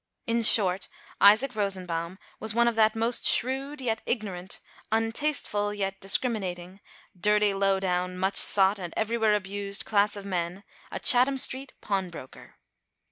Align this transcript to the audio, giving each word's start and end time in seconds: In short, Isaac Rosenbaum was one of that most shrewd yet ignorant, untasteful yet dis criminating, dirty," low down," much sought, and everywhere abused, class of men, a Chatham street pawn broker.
In 0.25 0.41
short, 0.41 0.87
Isaac 1.21 1.55
Rosenbaum 1.55 2.17
was 2.39 2.55
one 2.55 2.67
of 2.67 2.73
that 2.73 2.95
most 2.95 3.23
shrewd 3.23 3.79
yet 3.79 4.01
ignorant, 4.07 4.59
untasteful 4.91 5.75
yet 5.75 5.99
dis 6.01 6.17
criminating, 6.17 6.79
dirty," 7.15 7.53
low 7.63 7.79
down," 7.79 8.17
much 8.17 8.37
sought, 8.37 8.79
and 8.79 8.95
everywhere 8.97 9.35
abused, 9.35 9.85
class 9.85 10.15
of 10.15 10.25
men, 10.25 10.63
a 10.91 10.99
Chatham 10.99 11.37
street 11.37 11.73
pawn 11.81 12.09
broker. 12.09 12.55